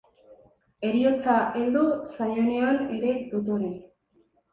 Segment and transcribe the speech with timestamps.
[0.85, 3.71] Heriotza heldu zaionean ere dotore.